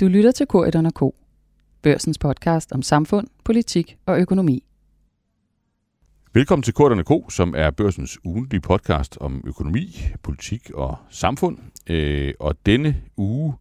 [0.00, 1.14] Du lytter til K1 K.
[1.82, 4.64] Børsens podcast om samfund, politik og økonomi.
[6.34, 11.58] Velkommen til Korterne K, som er børsens ugentlige podcast om økonomi, politik og samfund.
[11.86, 13.54] Øh, og denne uge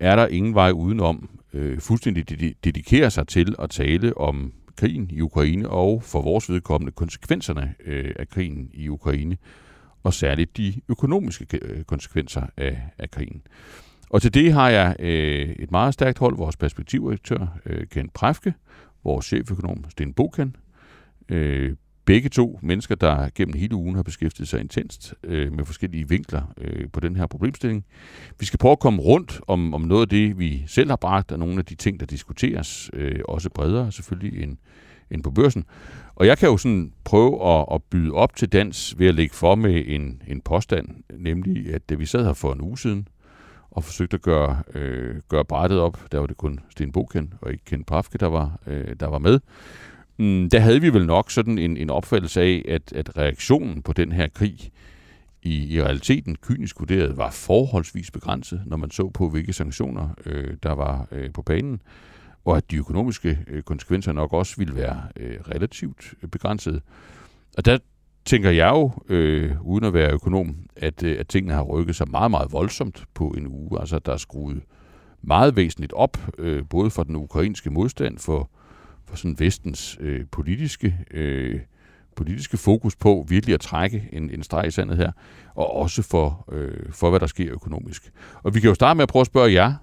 [0.00, 2.28] er der ingen vej udenom øh, fuldstændig
[2.64, 8.14] dedikere sig til at tale om krigen i Ukraine og for vores vedkommende konsekvenserne øh,
[8.18, 9.36] af krigen i Ukraine,
[10.02, 13.42] og særligt de økonomiske øh, konsekvenser af, af krigen.
[14.10, 18.54] Og til det har jeg øh, et meget stærkt hold, vores perspektivredaktør øh, Ken Præfke,
[19.04, 20.56] vores cheføkonom Sten Bokan,
[21.28, 26.08] øh, begge to mennesker, der gennem hele ugen har beskæftiget sig intenst øh, med forskellige
[26.08, 27.84] vinkler øh, på den her problemstilling.
[28.38, 31.32] Vi skal prøve at komme rundt om, om noget af det, vi selv har bragt,
[31.32, 34.56] og nogle af de ting, der diskuteres, øh, også bredere selvfølgelig end,
[35.10, 35.64] end på børsen.
[36.14, 39.34] Og jeg kan jo sådan prøve at, at byde op til dans ved at lægge
[39.34, 40.88] for med en, en påstand,
[41.18, 43.08] nemlig at da vi sad her for en uge siden,
[43.70, 46.12] og forsøgte at gøre, øh, gøre brættet op.
[46.12, 49.18] Der var det kun Sten Boken og ikke Ken Prafke, der var, øh, der var
[49.18, 49.40] med.
[50.18, 53.92] Mm, der havde vi vel nok sådan en, en opfattelse af, at, at reaktionen på
[53.92, 54.70] den her krig
[55.42, 60.56] i, i realiteten, kynisk vurderet, var forholdsvis begrænset, når man så på, hvilke sanktioner øh,
[60.62, 61.80] der var øh, på banen,
[62.44, 66.80] og at de økonomiske øh, konsekvenser nok også ville være øh, relativt øh, begrænsede.
[67.56, 67.78] Og der
[68.24, 72.10] tænker jeg jo, øh, uden at være økonom, at, øh, at tingene har rykket sig
[72.10, 73.80] meget, meget voldsomt på en uge.
[73.80, 74.62] Altså, der er skruet
[75.22, 78.50] meget væsentligt op, øh, både for den ukrainske modstand, for,
[79.06, 81.60] for sådan vestens øh, politiske, øh,
[82.16, 85.12] politiske fokus på virkelig at trække en, en streg i sandet her,
[85.54, 88.12] og også for, øh, for, hvad der sker økonomisk.
[88.42, 89.74] Og vi kan jo starte med at prøve at spørge jer,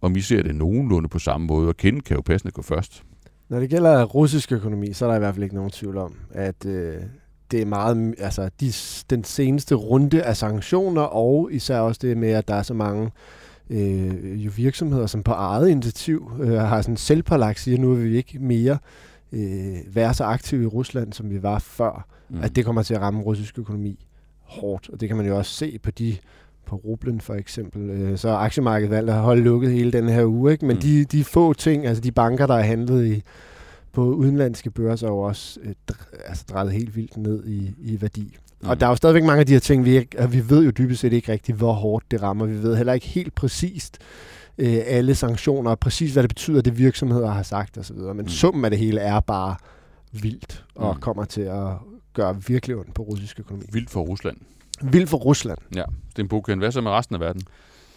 [0.00, 3.02] om I ser det nogenlunde på samme måde, og kende kan jo passende gå først.
[3.48, 6.14] Når det gælder russisk økonomi, så er der i hvert fald ikke nogen tvivl om,
[6.30, 6.94] at øh,
[7.52, 8.72] det er meget, altså de,
[9.10, 13.10] den seneste runde af sanktioner, og især også det med, at der er så mange
[13.70, 18.16] øh, jo virksomheder, som på eget initiativ øh, har sådan selvpålagt, siger, nu vil vi
[18.16, 18.78] ikke mere
[19.32, 22.42] øh, være så aktive i Rusland, som vi var før, mm.
[22.42, 24.06] at det kommer til at ramme russisk økonomi
[24.40, 24.90] hårdt.
[24.92, 26.16] Og det kan man jo også se på de
[26.66, 27.90] på rublen for eksempel.
[27.90, 30.66] Øh, så aktiemarkedet valgte at holde lukket hele den her uge, ikke?
[30.66, 30.82] men mm.
[30.82, 33.22] de, de få ting, altså de banker, der er handlet i
[33.92, 35.74] på udenlandske børser er jo også øh,
[36.26, 38.36] altså drejet helt vildt ned i, i værdi.
[38.62, 38.68] Mm.
[38.68, 40.70] Og der er jo stadigvæk mange af de her ting, vi, ikke, vi ved jo
[40.70, 42.46] dybest set ikke rigtigt, hvor hårdt det rammer.
[42.46, 43.98] Vi ved heller ikke helt præcist
[44.58, 47.96] øh, alle sanktioner, og præcis hvad det betyder, det virksomheder har sagt osv.
[47.96, 48.28] Men mm.
[48.28, 49.56] summen af det hele er bare
[50.12, 51.00] vildt, og mm.
[51.00, 51.68] kommer til at
[52.14, 53.64] gøre virkelig ondt på russisk økonomi.
[53.72, 54.36] Vildt for Rusland.
[54.82, 55.58] Vildt for Rusland.
[55.74, 57.42] Ja, det er en bog, hvad så med resten af verden?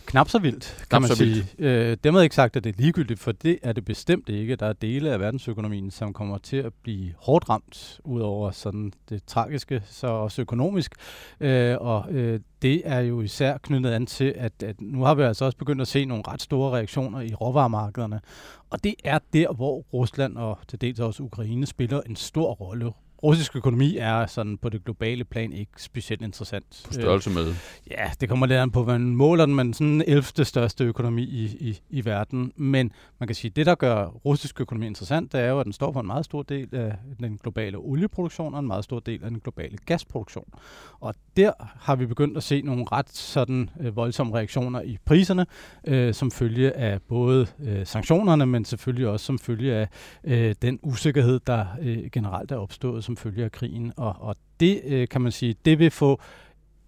[0.05, 1.45] Knap så vildt, kan Knap man sige.
[1.59, 4.55] Øh, dermed ikke sagt, at det er ligegyldigt, for det er det bestemt ikke.
[4.55, 9.25] Der er dele af verdensøkonomien, som kommer til at blive hårdt ramt, udover sådan det
[9.27, 10.91] tragiske, så også økonomisk.
[11.39, 15.23] Øh, og øh, det er jo især knyttet an til, at, at nu har vi
[15.23, 18.21] altså også begyndt at se nogle ret store reaktioner i råvaremarkederne.
[18.69, 22.91] Og det er der, hvor Rusland og til dels også Ukraine spiller en stor rolle
[23.25, 26.81] russisk økonomi er sådan på det globale plan ikke specielt interessant.
[26.85, 27.55] På størrelse med?
[27.91, 30.45] Ja, det kommer lidt an på, hvordan man måler den, men sådan 11.
[30.45, 32.51] største økonomi i, i, i verden.
[32.55, 35.65] Men man kan sige, at det, der gør russisk økonomi interessant, det er jo, at
[35.65, 38.99] den står for en meget stor del af den globale olieproduktion og en meget stor
[38.99, 40.45] del af den globale gasproduktion.
[40.99, 45.45] Og der har vi begyndt at se nogle ret sådan øh, voldsomme reaktioner i priserne,
[45.87, 49.87] øh, som følge af både øh, sanktionerne, men selvfølgelig også som følge af
[50.23, 53.93] øh, den usikkerhed, der øh, generelt er opstået som følge af krigen.
[53.97, 56.21] Og, og det øh, kan man sige, det vil få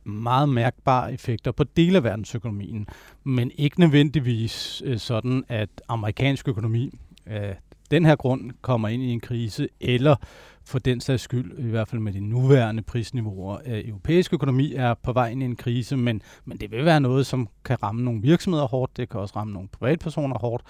[0.04, 2.88] meget mærkbare effekter på dele af verdensøkonomien,
[3.24, 6.92] men ikke nødvendigvis øh, sådan, at amerikansk økonomi
[7.26, 7.58] af
[7.92, 10.16] den her grund kommer ind i en krise, eller
[10.68, 13.58] for den sags skyld, i hvert fald med de nuværende prisniveauer.
[13.66, 17.26] Europæisk økonomi er på vej ind i en krise, men, men det vil være noget,
[17.26, 20.64] som kan ramme nogle virksomheder hårdt, det kan også ramme nogle privatpersoner hårdt,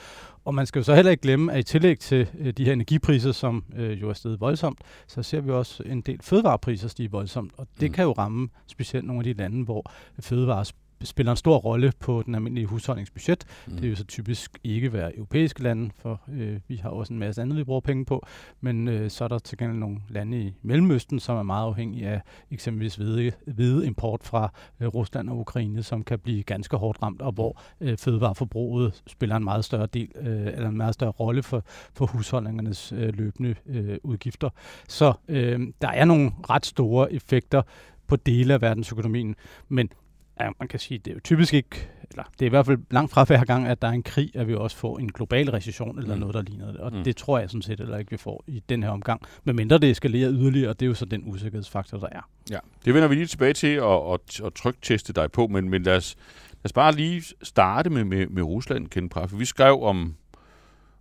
[0.46, 2.74] og man skal jo så heller ikke glemme, at i tillæg til øh, de her
[2.74, 7.12] energipriser, som øh, jo er steget voldsomt, så ser vi også en del fødevarepriser stige
[7.12, 7.94] voldsomt, og det mm.
[7.94, 10.72] kan jo ramme specielt nogle af de lande, hvor fødevarer
[11.03, 13.46] spiller en stor rolle på den almindelige husholdningsbudget.
[13.68, 13.74] Mm.
[13.74, 17.20] Det vil jo så typisk ikke være europæiske lande, for øh, vi har også en
[17.20, 18.26] masse andet, vi bruger penge på,
[18.61, 22.08] men øh, så er der til gengæld nogle lande i Mellemøsten, som er meget afhængige
[22.08, 22.22] af
[22.52, 27.22] eksempelvis hvide, hvide import fra øh, Rusland og Ukraine, som kan blive ganske hårdt ramt,
[27.22, 31.43] og hvor øh, fødevareforbruget spiller en meget større del, øh, eller en meget større rolle
[31.43, 34.50] for, for husholdningernes øh, løbende øh, udgifter.
[34.88, 37.61] Så øh, der er nogle ret store effekter
[38.08, 39.35] på dele af verdensøkonomien,
[39.70, 39.90] men
[40.39, 42.78] Ja, man kan sige, det er jo typisk ikke, eller det er i hvert fald
[42.91, 45.49] langt fra hver gang, at der er en krig, at vi også får en global
[45.49, 46.19] recession eller mm.
[46.19, 46.78] noget, der ligner det.
[46.78, 47.03] Og mm.
[47.03, 49.22] det tror jeg sådan set heller ikke, vi får i den her omgang.
[49.43, 52.29] Men mindre det eskalerer yderligere, og det er jo så den usikkerhedsfaktor, der er.
[52.49, 55.84] Ja, det vender vi lige tilbage til at, at, at trykteste dig på, men, men
[55.84, 56.16] lad, os,
[56.51, 59.37] lad os bare lige starte med, med, med Rusland, Ken Praffe.
[59.37, 60.16] Vi skrev om,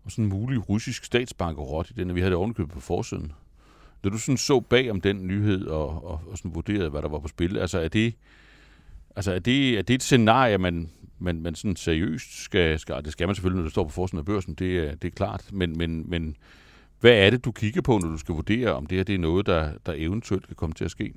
[0.04, 3.32] om sådan en mulig russisk statsbankerot i den, vi havde det ovenkøbet på forsiden.
[4.04, 7.08] Da du sådan så bag om den nyhed og, og, og sådan vurderede, hvad der
[7.08, 8.14] var på spil, altså er det,
[9.16, 13.12] altså er det, er det et scenarie, man, man, man sådan seriøst skal, skal, det
[13.12, 15.52] skal man selvfølgelig, når det står på forsiden af børsen, det er, det er klart,
[15.52, 16.36] men, men, men
[17.00, 19.18] hvad er det, du kigger på, når du skal vurdere, om det her det er
[19.18, 21.12] noget, der, der eventuelt kan komme til at ske?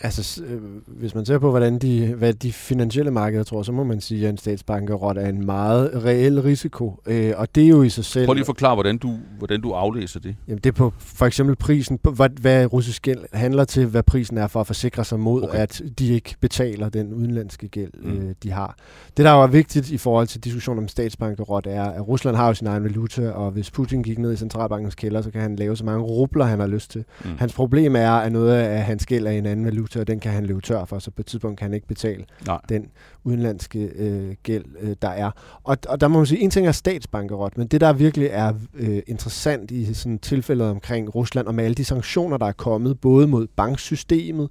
[0.00, 3.84] Altså, øh, hvis man ser på, hvordan de, hvad de finansielle markeder tror, så må
[3.84, 7.00] man sige, at en statsbankerot er en meget reel risiko.
[7.06, 8.26] Øh, og det er jo i sig selv...
[8.26, 10.36] Prøv lige at forklare, hvordan du, hvordan du aflæser det.
[10.48, 14.02] Jamen, det er på for eksempel prisen, på, hvad, hvad russisk gæld handler til, hvad
[14.02, 15.58] prisen er for at forsikre sig mod, okay.
[15.58, 18.10] at de ikke betaler den udenlandske gæld, mm.
[18.10, 18.76] øh, de har.
[19.16, 22.46] Det, der jo er vigtigt i forhold til diskussionen om statsbankerot, er, at Rusland har
[22.46, 25.56] jo sin egen valuta, og hvis Putin gik ned i centralbankens kælder, så kan han
[25.56, 27.04] lave så mange rubler, han har lyst til.
[27.24, 27.30] Mm.
[27.38, 30.20] Hans problem er, at noget af hans gæld er en anden valuta, valuta, og den
[30.20, 32.60] kan han løbe tør for, så på et tidspunkt kan han ikke betale Nej.
[32.68, 32.86] den
[33.24, 35.30] udenlandske øh, gæld, øh, der er.
[35.64, 38.52] Og, og der må man sige, en ting er statsbankerot, men det der virkelig er
[38.74, 43.00] øh, interessant i sådan tilfældet omkring Rusland, og med alle de sanktioner, der er kommet,
[43.00, 44.48] både mod banksystemet,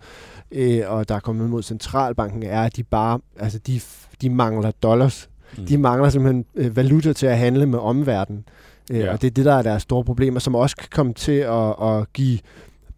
[0.52, 3.82] øh, og der er kommet mod centralbanken, er, at de bare, altså de,
[4.22, 5.30] de mangler dollars.
[5.58, 5.66] Mm.
[5.66, 8.46] De mangler simpelthen øh, valuta til at handle med omverdenen.
[8.92, 9.12] Øh, ja.
[9.12, 11.76] Og det er det, der er deres store problemer, som også kan komme til at,
[11.84, 12.40] at give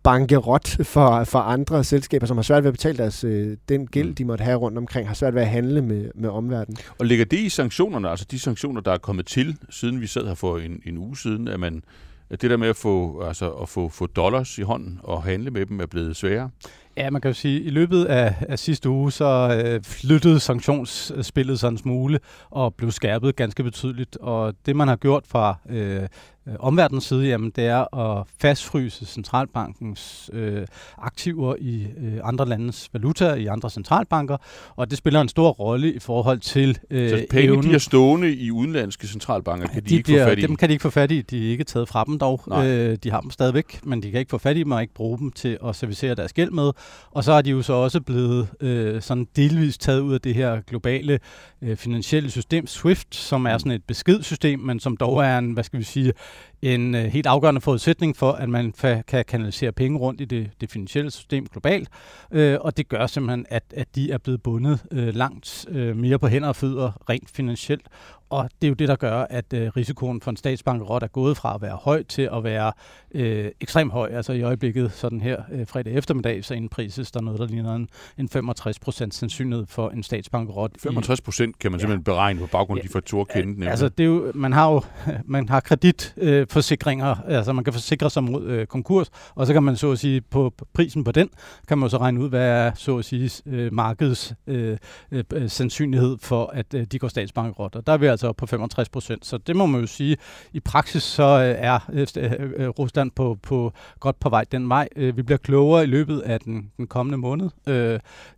[0.03, 4.07] bankerot for, for andre selskaber, som har svært ved at betale deres, øh, den gæld,
[4.07, 4.15] mm.
[4.15, 6.77] de måtte have rundt omkring, har svært ved at handle med, med omverdenen.
[6.99, 10.27] Og ligger det i sanktionerne, altså de sanktioner, der er kommet til, siden vi sad
[10.27, 11.83] her for en, en uge siden, at man
[12.29, 15.51] at det der med at få, altså at få, få dollars i hånden og handle
[15.51, 16.49] med dem er blevet sværere?
[16.97, 20.39] Ja, man kan jo sige, at i løbet af, af sidste uge, så øh, flyttede
[20.39, 24.17] sanktionsspillet sådan en smule og blev skærpet ganske betydeligt.
[24.17, 26.07] Og det, man har gjort fra øh,
[26.47, 30.67] øh, omverdens side, jamen, det er at fastfryse centralbankens øh,
[30.97, 34.37] aktiver i øh, andre landes valutaer, i andre centralbanker,
[34.75, 37.63] og det spiller en stor rolle i forhold til øh, Så penge, evnen.
[37.69, 40.41] de er stående i udenlandske centralbanker, kan de, de ikke bliver, få fat i?
[40.41, 41.21] Dem kan de ikke få fat i.
[41.21, 42.41] De er ikke taget fra dem dog.
[42.65, 44.93] Øh, de har dem stadigvæk, men de kan ikke få fat i dem og ikke
[44.93, 46.71] bruge dem til at servicere deres gæld med.
[47.11, 50.35] Og så er de jo så også blevet øh, sådan delvist taget ud af det
[50.35, 51.19] her globale
[51.61, 55.63] øh, finansielle system, SWIFT, som er sådan et beskedssystem, men som dog er en, hvad
[55.63, 56.13] skal vi sige,
[56.61, 60.51] en øh, helt afgørende forudsætning for, at man fa- kan kanalisere penge rundt i det,
[60.61, 61.89] det finansielle system globalt.
[62.31, 66.19] Øh, og det gør simpelthen, at, at de er blevet bundet øh, langt øh, mere
[66.19, 67.87] på hænder og fødder rent finansielt.
[68.29, 71.37] Og det er jo det, der gør, at øh, risikoen for en statsbankerot er gået
[71.37, 72.71] fra at være høj til at være
[73.15, 74.09] øh, ekstremt høj.
[74.11, 77.89] Altså i øjeblikket, sådan her øh, fredag eftermiddag, så indprises der noget, der ligner en,
[78.17, 80.71] en 65 procent sandsynlighed for en statsbankerot.
[80.79, 82.11] 65 procent kan man simpelthen ja.
[82.11, 83.69] beregne på baggrund af de faktorer kendte.
[83.69, 84.81] Altså det er jo, man har jo
[85.25, 89.63] man har kreditforsikringer, øh, altså man kan forsikre sig mod øh, konkurs, og så kan
[89.63, 91.29] man så at sige på prisen på den,
[91.67, 94.77] kan man så regne ud, hvad er så at sige øh, markedets øh,
[95.11, 97.75] øh, sandsynlighed for, at øh, de går statsbankerot.
[97.75, 99.25] Og der er vi altså op på 65 procent.
[99.25, 100.17] Så det må man jo sige,
[100.53, 102.07] i praksis så øh, er øh,
[102.55, 104.87] øh, Rusland på, på godt på vej den vej.
[104.95, 107.49] Vi bliver klogere i løbet af den, den kommende måned.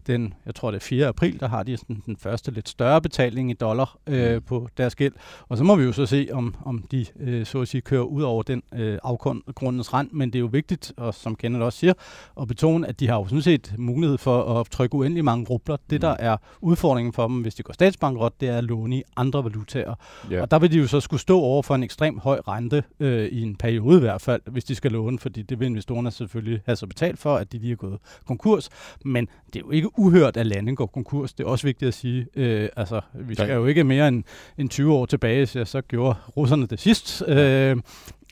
[0.08, 1.08] Den, jeg tror det er 4.
[1.08, 4.42] april, der har de sådan den første lidt større betaling i dollar mm.
[4.42, 5.14] på deres gæld.
[5.50, 7.06] Og så må vi jo så se, om, om de
[7.46, 8.64] så at sige kører ud over den
[9.04, 10.10] afgrundens rand.
[10.12, 11.94] Men det er jo vigtigt, og som Kenneth også siger,
[12.42, 15.78] at betone, at de har jo sådan set mulighed for at trykke uendelig mange rubler.
[15.90, 16.20] Det, der mm.
[16.20, 19.65] er udfordringen for dem, hvis de går statsbankrot, det er at låne i andre valutaer
[19.66, 19.96] valutaer.
[20.32, 20.42] Yeah.
[20.42, 23.26] Og der vil de jo så skulle stå over for en ekstremt høj rente øh,
[23.26, 26.62] i en periode i hvert fald, hvis de skal låne, fordi det vil investorerne selvfølgelig
[26.66, 28.70] have så betalt for, at de lige er gået konkurs.
[29.06, 31.34] Men det er jo ikke uhørt, at landet går konkurs.
[31.34, 32.28] Det er også vigtigt at sige.
[32.36, 34.24] Øh, altså, vi skal jo ikke mere end,
[34.58, 37.24] end 20 år tilbage, så, så gjorde russerne det sidst.
[37.28, 37.78] Øh,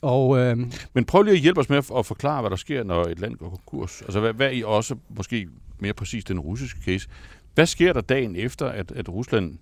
[0.01, 0.57] og, øh,
[0.93, 3.35] Men prøv lige at hjælpe os med at forklare, hvad der sker, når et land
[3.35, 4.01] går konkurs.
[4.01, 5.47] Altså, hvad, hvad I også måske
[5.79, 7.07] mere præcis den russiske case.
[7.55, 9.57] Hvad sker der dagen efter, at, at Rusland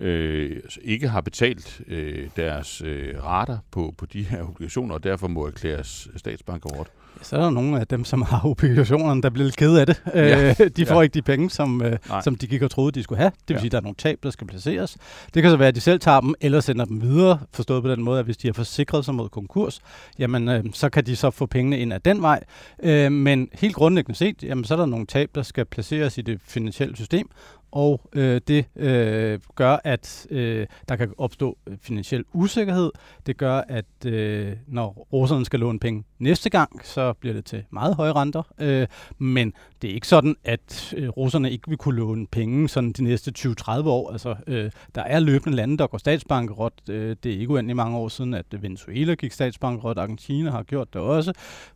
[0.00, 5.28] øh, ikke har betalt øh, deres øh, rater på, på de her obligationer, og derfor
[5.28, 6.86] må erklæres statsbankerot.
[7.18, 9.86] Ja, så er der nogle af dem, som har obligationerne, der bliver lidt ked af
[9.86, 10.02] det.
[10.14, 10.54] Ja.
[10.60, 11.00] Øh, de får ja.
[11.00, 13.30] ikke de penge, som, øh, som de gik og troede, de skulle have.
[13.30, 13.60] Det vil ja.
[13.60, 14.96] sige, at der er nogle tab, der skal placeres.
[15.34, 17.90] Det kan så være, at de selv tager dem, eller sender dem videre, forstået på
[17.90, 19.80] den måde, at hvis de har forsikret sig mod konkurs,
[20.18, 22.40] jamen, øh, så kan de så få pengene ind af den vej.
[22.82, 26.20] Øh, men helt grundlæggende set, jamen, så er der nogle tab, der skal placeres i
[26.20, 27.30] det finansielle system,
[27.72, 32.90] og øh, det øh, gør, at øh, der kan opstå øh, finansiel usikkerhed.
[33.26, 37.64] Det gør, at øh, når russerne skal låne penge næste gang, så bliver det til
[37.70, 38.42] meget høje renter.
[38.60, 38.86] Øh,
[39.18, 43.04] men det er ikke sådan, at øh, russerne ikke vil kunne låne penge sådan de
[43.04, 44.12] næste 20-30 år.
[44.12, 46.72] Altså, øh, der er løbende lande, der går statsbankerot.
[46.90, 49.98] Øh, det er ikke uendelig mange år siden, at Venezuela gik statsbankerot.
[49.98, 51.32] Argentina har gjort det også.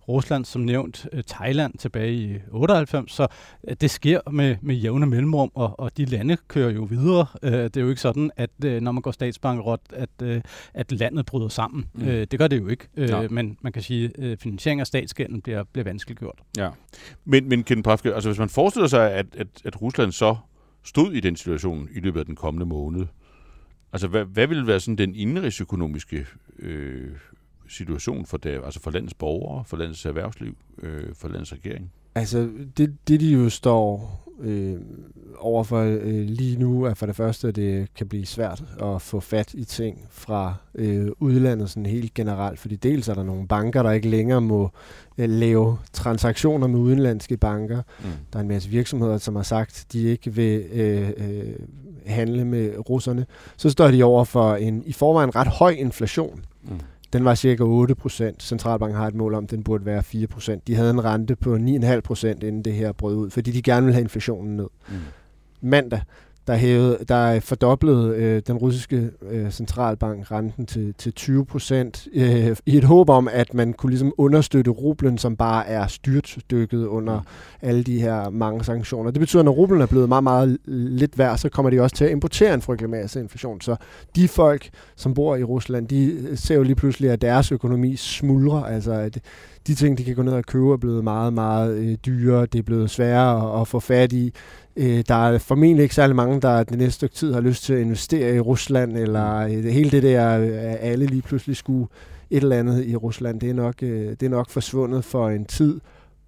[0.08, 3.12] Rusland, som nævnt, øh, Thailand tilbage i 98.
[3.12, 3.26] Så
[3.68, 7.26] øh, det sker med, med jævne mellemrum, og, og de lande kører jo videre.
[7.42, 10.40] Øh, det er jo ikke sådan, at øh, når man går statsbankerot, at, øh,
[10.74, 11.84] at landet bryder sammen.
[11.94, 12.08] Mm.
[12.08, 12.88] Øh, det gør det jo ikke.
[12.96, 16.38] Øh, men man kan sige, at øh, finansiering af statsgælden bliver, bliver vanskeliggjort.
[16.56, 16.70] Ja.
[17.24, 20.36] Men, men Ken Pafke, altså hvis man forestiller sig, at, at, at Rusland så
[20.82, 23.06] stod i den situation i løbet af den kommende måned,
[23.92, 26.26] altså hvad, hvad ville være sådan den indrigsøkonomiske
[26.58, 27.10] øh,
[27.68, 31.92] situation for, det, altså for landets borgere, for landets erhvervsliv, øh, for landets regering?
[32.14, 34.76] Altså, det, det de jo står øh,
[35.38, 39.20] overfor øh, lige nu, er for det første, at det kan blive svært at få
[39.20, 43.82] fat i ting fra øh, udlandet sådan helt generelt, fordi dels er der nogle banker,
[43.82, 44.70] der ikke længere må
[45.18, 47.82] øh, lave transaktioner med udenlandske banker.
[48.00, 48.10] Mm.
[48.32, 51.54] Der er en masse virksomheder, som har sagt, de ikke vil øh, øh,
[52.06, 53.26] handle med russerne.
[53.56, 56.44] Så står de over for en i forvejen ret høj inflation.
[56.62, 56.80] Mm.
[57.14, 58.42] Den var cirka 8 procent.
[58.42, 60.66] Centralbanken har et mål om, at den burde være 4 procent.
[60.66, 63.86] De havde en rente på 9,5 procent, inden det her brød ud, fordi de gerne
[63.86, 64.68] vil have inflationen ned.
[64.88, 64.94] Mm.
[65.60, 66.00] Mandag,
[66.46, 72.56] der, hævede, der fordoblede øh, den russiske øh, centralbank renten til, til 20 procent, øh,
[72.66, 77.18] i et håb om, at man kunne ligesom understøtte rublen, som bare er styrtdykket under
[77.18, 77.68] mm.
[77.68, 79.10] alle de her mange sanktioner.
[79.10, 81.96] Det betyder, at når rublen er blevet meget, meget lidt værd, så kommer de også
[81.96, 83.60] til at importere en frygtelig masse inflation.
[83.60, 83.76] Så
[84.16, 88.64] de folk, som bor i Rusland, de ser jo lige pludselig, at deres økonomi smuldrer,
[88.64, 89.18] altså at
[89.66, 92.46] de ting, de kan gå ned og købe, er blevet meget, meget øh, dyre.
[92.46, 94.32] Det er blevet sværere at, at få fat i.
[94.76, 97.74] Øh, der er formentlig ikke særlig mange, der det næste stykke tid har lyst til
[97.74, 99.54] at investere i Rusland, eller mm.
[99.54, 101.86] øh, hele det der, at alle lige pludselig skulle
[102.30, 105.44] et eller andet i Rusland, det er nok, øh, det er nok forsvundet for en
[105.44, 105.80] tid,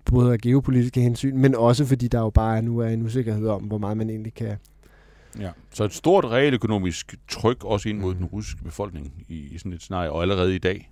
[0.04, 3.62] både af geopolitiske hensyn, men også fordi der jo bare nu er en usikkerhed om,
[3.62, 4.56] hvor meget man egentlig kan,
[5.40, 5.50] Ja.
[5.70, 8.18] Så et stort realøkonomisk tryk også ind mod mm.
[8.18, 10.90] den russiske befolkning i, i sådan et scenarie, og allerede i dag.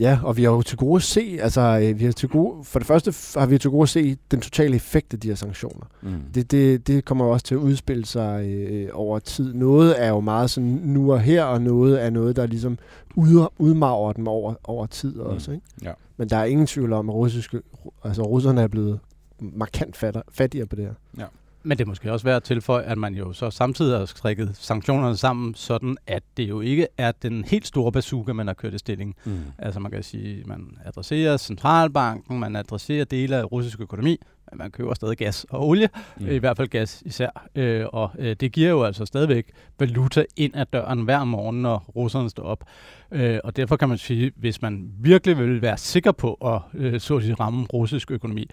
[0.00, 2.64] Ja, og vi har jo til gode at se, altså øh, vi har til gode,
[2.64, 5.34] for det første har vi til gode at se den totale effekt af de her
[5.34, 5.86] sanktioner.
[6.02, 6.10] Mm.
[6.34, 9.54] Det, det, det kommer også til at udspille sig øh, over tid.
[9.54, 12.78] Noget er jo meget sådan nu og her, og noget er noget, der ligesom
[13.14, 15.20] ud, udmager dem over, over tid mm.
[15.20, 15.52] også.
[15.52, 15.64] Ikke?
[15.82, 15.92] Ja.
[16.16, 17.60] Men der er ingen tvivl om, at russiske,
[18.04, 19.00] altså, russerne er blevet
[19.40, 19.96] markant
[20.32, 20.94] fattigere på det her.
[21.18, 21.24] Ja.
[21.66, 24.50] Men det er måske også værd at tilføje, at man jo så samtidig har strikket
[24.54, 28.74] sanktionerne sammen, sådan at det jo ikke er den helt store bazooka, man har kørt
[28.74, 29.16] i stilling.
[29.24, 29.40] Mm.
[29.58, 34.18] Altså man kan sige, man adresserer centralbanken, man adresserer dele af russisk økonomi,
[34.50, 35.88] men man køber stadig gas og olie,
[36.20, 36.28] mm.
[36.28, 37.48] i hvert fald gas især.
[37.54, 41.92] Øh, og øh, det giver jo altså stadigvæk valuta ind ad døren hver morgen, når
[41.96, 42.64] russerne står op.
[43.10, 47.00] Øh, og derfor kan man sige, hvis man virkelig vil være sikker på at øh,
[47.00, 48.48] så at sige, ramme russisk økonomi,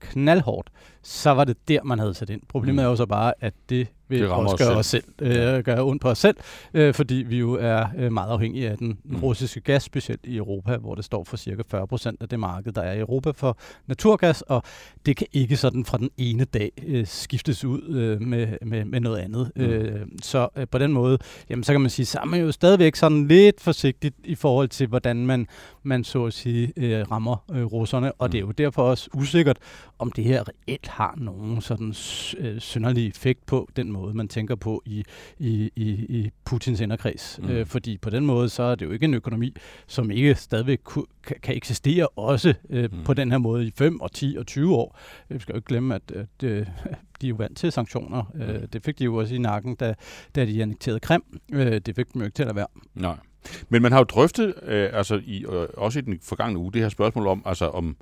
[0.00, 0.70] knaldhårdt,
[1.02, 2.42] så var det der, man havde sat ind.
[2.48, 2.86] Problemet mm.
[2.86, 6.02] er jo så bare, at det vil det også gøre os selv, øh, gøre ondt
[6.02, 6.36] på os selv,
[6.74, 9.16] øh, fordi vi jo er øh, meget afhængige af den mm.
[9.16, 12.72] russiske gas, specielt i Europa, hvor det står for cirka 40 procent af det marked,
[12.72, 14.62] der er i Europa for naturgas, og
[15.06, 19.00] det kan ikke sådan fra den ene dag øh, skiftes ud øh, med, med, med
[19.00, 19.52] noget andet.
[19.56, 19.62] Mm.
[19.62, 21.18] Øh, så øh, på den måde,
[21.50, 24.68] jamen, så kan man sige, så er man jo stadigvæk sådan lidt forsigtigt i forhold
[24.68, 25.46] til, hvordan man,
[25.82, 28.30] man så at sige øh, rammer øh, russerne, og mm.
[28.30, 29.58] det er jo derfor også usikkert,
[29.98, 31.94] om det her reelt har nogen sådan
[32.38, 35.04] øh, synderlig effekt på den måde, man tænker på i,
[35.38, 37.40] i, i, i Putins inderkreds.
[37.42, 37.50] Mm.
[37.50, 40.80] Øh, fordi på den måde, så er det jo ikke en økonomi, som ikke stadigvæk
[40.84, 43.04] ku, kan, kan eksistere også øh, mm.
[43.04, 44.98] på den her måde i 5 og 10 og 20 år.
[45.28, 46.66] Vi skal jo ikke glemme, at, at øh,
[47.20, 48.32] de er jo vant til sanktioner.
[48.34, 48.40] Mm.
[48.40, 49.94] Øh, det fik de jo også i nakken, da,
[50.34, 51.22] da de annekterede Krim.
[51.52, 52.66] Øh, det fik dem jo ikke til at være.
[52.94, 53.16] Nej.
[53.68, 56.82] Men man har jo drøftet, øh, altså i, øh, også i den forgangne uge, det
[56.82, 57.96] her spørgsmål om, altså om,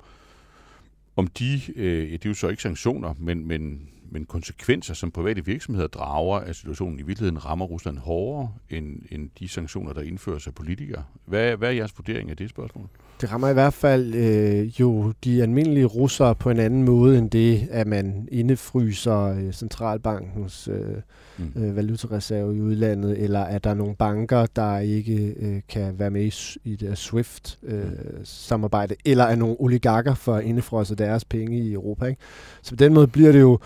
[1.15, 5.45] om de, øh, det er jo så ikke sanktioner, men, men men konsekvenser, som private
[5.45, 10.47] virksomheder drager af situationen, i virkeligheden rammer Rusland hårdere end, end de sanktioner, der indføres
[10.47, 11.03] af politikere.
[11.25, 12.87] Hvad, hvad er jeres vurdering af det spørgsmål?
[13.21, 17.29] Det rammer i hvert fald øh, jo de almindelige russere på en anden måde end
[17.29, 20.95] det, at man indefryser øh, centralbankens øh,
[21.37, 21.51] mm.
[21.63, 26.09] øh, valutareserve i udlandet, eller at der er nogle banker, der ikke øh, kan være
[26.09, 29.11] med i, i det SWIFT-samarbejde, øh, mm.
[29.11, 32.05] eller at nogle oligarker for at indefryse deres penge i Europa.
[32.05, 32.21] Ikke?
[32.61, 33.59] Så på den måde bliver det jo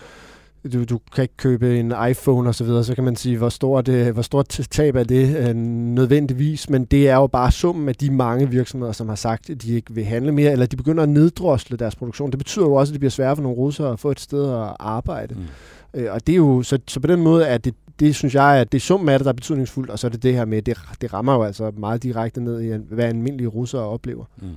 [0.72, 3.48] du, du kan ikke købe en iPhone og så videre, så kan man sige, hvor
[3.48, 7.88] stort, det, hvor stort tab er det øh, nødvendigvis, men det er jo bare summen
[7.88, 10.76] af de mange virksomheder, som har sagt, at de ikke vil handle mere, eller de
[10.76, 12.30] begynder at neddrosle deres produktion.
[12.30, 14.50] Det betyder jo også, at det bliver sværere for nogle russere at få et sted
[14.50, 15.34] at arbejde.
[15.34, 16.00] Mm.
[16.00, 18.56] Øh, og det er jo, så, så på den måde er det, det synes jeg,
[18.60, 20.44] at det er summen af det, der er betydningsfuldt, og så er det det her
[20.44, 24.24] med, det, det rammer jo altså meget direkte ned i, hvad almindelige russere oplever.
[24.36, 24.48] Mm.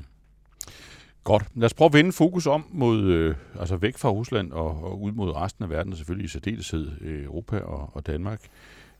[1.24, 1.44] Godt.
[1.56, 5.02] Lad os prøve at vende fokus om mod, øh, altså væk fra Rusland og, og
[5.02, 8.42] ud mod resten af verden, og selvfølgelig i særdeleshed øh, Europa og, og Danmark.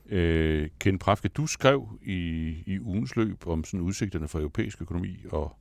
[0.08, 5.16] Øh, Ken Prafke, du skrev i, i ugens løb om sådan udsigterne for europæisk økonomi,
[5.30, 5.52] og,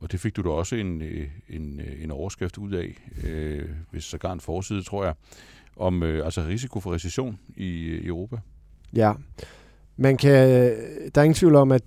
[0.00, 3.68] og det fik du da også en, øh, en, øh, en overskrift ud af, øh,
[3.90, 5.14] hvis sågar en forside, tror jeg.
[5.76, 8.36] om øh, altså risiko for recession i, øh, i Europa.
[8.92, 9.12] Ja,
[9.96, 10.32] man kan,
[11.14, 11.82] der er ingen tvivl om, at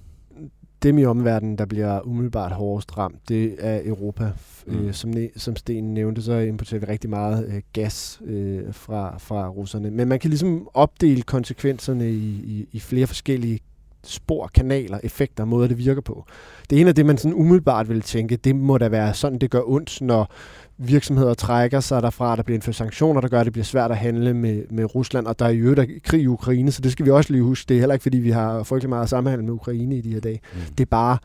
[0.83, 4.31] dem i omverdenen, der bliver umiddelbart hårdest ramt, det er Europa.
[4.67, 4.87] Mm.
[4.87, 9.47] Øh, som, som Sten nævnte, så importerer vi rigtig meget øh, gas øh, fra, fra
[9.47, 9.91] russerne.
[9.91, 13.59] Men man kan ligesom opdele konsekvenserne i, i, i flere forskellige
[14.03, 16.25] spor, kanaler, effekter, måder det virker på.
[16.69, 19.51] Det ene af det, man sådan umiddelbart vil tænke, det må da være sådan, det
[19.51, 20.31] gør ondt, når
[20.77, 23.97] virksomheder trækker sig derfra, der bliver indført sanktioner, der gør, at det bliver svært at
[23.97, 27.05] handle med, med Rusland, og der er jo der krig i Ukraine, så det skal
[27.05, 27.69] vi også lige huske.
[27.69, 30.19] Det er heller ikke, fordi vi har frygtelig meget samhandel med Ukraine i de her
[30.19, 30.39] dage.
[30.53, 30.59] Mm.
[30.77, 31.17] Det er bare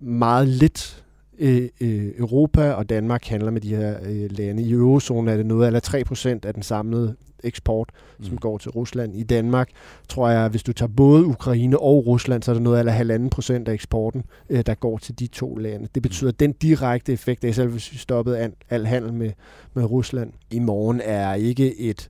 [0.00, 1.04] meget lidt
[1.38, 4.62] øh, øh, Europa og Danmark handler med de her øh, lande.
[4.62, 8.24] I eurozonen er det noget eller 3% af den samlede eksport, mm.
[8.24, 9.16] som går til Rusland.
[9.16, 9.68] I Danmark
[10.08, 13.30] tror jeg, hvis du tager både Ukraine og Rusland, så er det noget eller halvanden
[13.30, 15.88] procent af eksporten, øh, der går til de to lande.
[15.94, 19.30] Det betyder, at den direkte effekt af, selv hvis vi stoppede al, al handel med,
[19.74, 22.08] med Rusland i morgen, er ikke et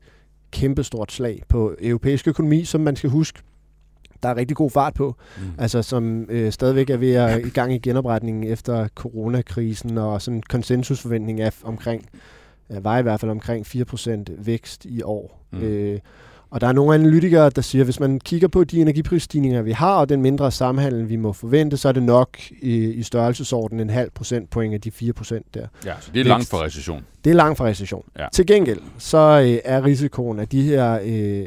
[0.50, 3.42] kæmpestort slag på europæisk økonomi, som man skal huske
[4.22, 5.44] der er rigtig god fart på, mm.
[5.58, 10.36] altså som øh, stadigvæk er ved at i gang i genopretningen efter coronakrisen, og sådan
[10.36, 12.08] en konsensusforventning af omkring
[12.68, 15.44] var i hvert fald omkring 4% vækst i år.
[15.50, 15.62] Mm.
[15.62, 15.98] Øh,
[16.50, 19.72] og der er nogle analytikere, der siger, at hvis man kigger på de energiprisstigninger, vi
[19.72, 23.80] har, og den mindre samhandel, vi må forvente, så er det nok i, i størrelsesorden
[23.80, 25.66] en halv procentpoint af de 4 procent der.
[25.84, 27.04] Ja, så det er langt fra recession.
[27.24, 28.04] Det er langt fra recession.
[28.18, 28.26] Ja.
[28.32, 31.46] Til gengæld, så øh, er risikoen af de her, øh,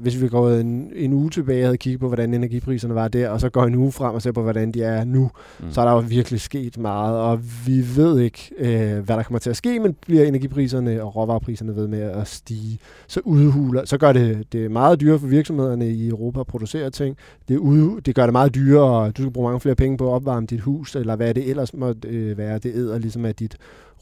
[0.00, 3.28] hvis vi går en, en uge tilbage og havde kigget på, hvordan energipriserne var der,
[3.28, 5.70] og så går en uge frem og ser på, hvordan de er nu, mm.
[5.70, 9.38] så er der jo virkelig sket meget, og vi ved ikke, øh, hvad der kommer
[9.38, 13.98] til at ske, men bliver energipriserne og råvarepriserne ved med at stige, så udhuler, så
[13.98, 17.16] gør det, det meget dyrere for virksomhederne i Europa at producere ting.
[17.48, 20.08] Det, ud, det gør det meget dyrere, og du skal bruge mange flere penge på
[20.08, 22.58] at opvarme dit hus, eller hvad det ellers må øh, være.
[22.58, 23.56] Det æder ligesom af dit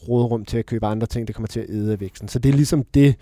[0.09, 2.27] rådrum til at købe andre ting, det kommer til at æde væksten.
[2.27, 3.15] Så det er ligesom det,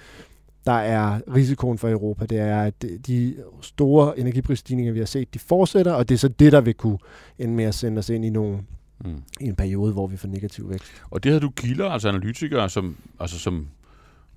[0.65, 2.25] der er risikoen for Europa.
[2.25, 6.27] Det er, at de store energiprisstigninger, vi har set, de fortsætter, og det er så
[6.27, 6.98] det, der vil kunne
[7.39, 8.60] ende med at sende os ind i nogle
[9.05, 9.22] mm.
[9.41, 10.91] i en periode, hvor vi får negativ vækst.
[11.10, 13.67] Og det havde du kilder, altså analytikere, som, altså som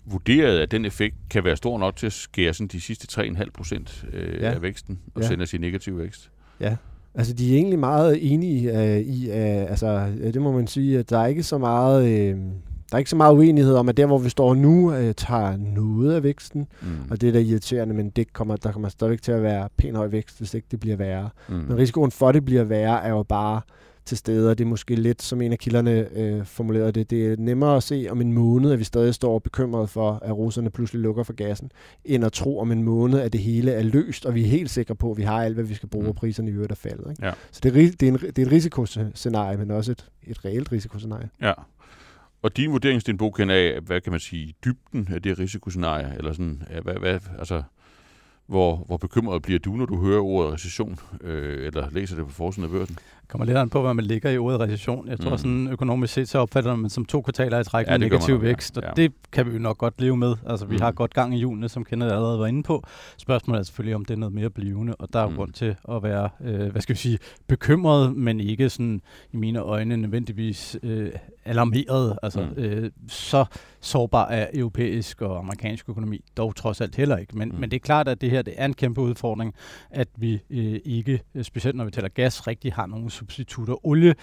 [0.04, 3.50] vurderede, at den effekt kan være stor nok til at skære sådan de sidste 3,5
[3.54, 4.54] procent øh, ja.
[4.54, 5.28] af væksten og ja.
[5.28, 6.30] sende os i negativ vækst.
[6.60, 6.76] Ja,
[7.18, 11.10] Altså, de er egentlig meget enige uh, i, uh, altså, det må man sige, at
[11.10, 12.40] der er ikke så meget, uh,
[12.96, 15.56] der er ikke så meget uenighed om, at der, hvor vi står nu, uh, tager
[15.56, 16.88] noget af væksten, mm.
[17.10, 19.94] og det er da irriterende, men det kommer, der kommer stadigvæk til at være pæn
[19.94, 21.30] høj vækst, hvis ikke det bliver værre.
[21.48, 21.54] Mm.
[21.54, 23.60] Men risikoen for, at det bliver værre, er jo bare,
[24.06, 27.26] til stede, og det er måske lidt, som en af kilderne øh, formulerede det, det
[27.26, 30.70] er nemmere at se om en måned, at vi stadig står bekymret for, at russerne
[30.70, 31.70] pludselig lukker for gassen,
[32.04, 34.70] end at tro om en måned, at det hele er løst, og vi er helt
[34.70, 36.08] sikre på, at vi har alt, hvad vi skal bruge, mm.
[36.08, 37.10] og priserne i øvrigt er faldet.
[37.10, 37.26] Ikke?
[37.26, 37.32] Ja.
[37.52, 40.72] Så det er, det, er en, det er et risikoscenarie, men også et, et reelt
[40.72, 41.28] risikoscenarie.
[41.42, 41.52] Ja.
[42.46, 46.32] Og din vurdering, Sten Boken, af, hvad kan man sige, dybden af det risikoscenarie, eller
[46.32, 47.62] sådan, hvad, hvad, altså,
[48.46, 52.32] hvor, hvor bekymret bliver du, når du hører ordet recession, øh, eller læser det på
[52.32, 52.98] forsiden af børsen?
[53.28, 55.08] Kommer lidt an på, hvad man ligger i ordet recession.
[55.08, 55.38] Jeg tror mm.
[55.38, 58.78] sådan økonomisk set, så opfatter man som to kvartaler i træk ja, med negativ vækst,
[58.78, 59.02] og ja.
[59.02, 60.34] det kan vi jo nok godt leve med.
[60.46, 60.82] Altså, vi mm.
[60.82, 62.84] har godt gang i julene, som kender allerede var inde på.
[63.16, 65.36] Spørgsmålet er selvfølgelig, om det er noget mere blivende, og der er mm.
[65.36, 69.00] grund til at være, øh, hvad skal vi sige, bekymret, men ikke sådan
[69.32, 71.12] i mine øjne nødvendigvis øh,
[71.44, 72.18] alarmeret.
[72.22, 72.62] Altså, mm.
[72.62, 73.44] øh, så
[73.80, 77.38] sårbar er europæisk og amerikansk økonomi dog trods alt heller ikke.
[77.38, 77.60] Men, mm.
[77.60, 79.54] men det er klart, at det her det er en kæmpe udfordring,
[79.90, 83.86] at vi øh, ikke, specielt når vi taler gas, rigtig har nogle substitutter.
[83.86, 84.14] Olie,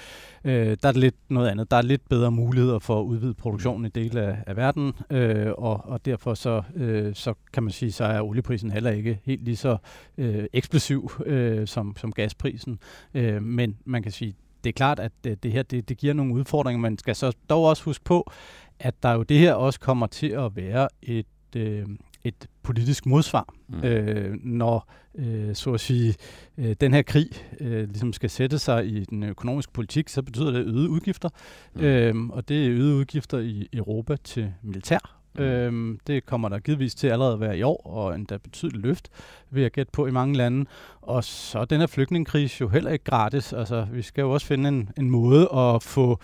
[0.43, 1.71] øh, der er det lidt noget andet.
[1.71, 5.51] Der er lidt bedre muligheder for at udvide produktionen i dele af, af verden, øh,
[5.58, 9.43] og, og derfor så, øh, så kan man sige, så er olieprisen heller ikke helt
[9.43, 9.77] lige så
[10.17, 12.79] øh, eksplosiv øh, som, som gasprisen.
[13.13, 16.13] Øh, men man kan sige, det er klart, at det, det her det, det giver
[16.13, 16.82] nogle udfordringer.
[16.82, 18.32] Man skal så dog også huske på,
[18.79, 21.25] at der jo det her også kommer til at være et,
[21.56, 21.86] øh,
[22.23, 23.83] et politisk modsvar, mm.
[23.83, 26.15] øh, når øh, så at sige,
[26.57, 30.51] øh, den her krig øh, ligesom skal sætte sig i den økonomiske politik, så betyder
[30.51, 31.29] det øgede udgifter,
[31.75, 31.81] mm.
[31.81, 35.19] øh, og det er øgede udgifter i Europa til militær.
[35.36, 35.43] Mm.
[35.43, 39.09] Øhm, det kommer der givetvis til allerede at være i år, og endda betydeligt løft,
[39.49, 40.65] vil jeg gætte på i mange lande.
[41.01, 43.53] Og så er den her flygtningekrise jo heller ikke gratis.
[43.53, 46.19] Altså, vi skal jo også finde en, en måde at få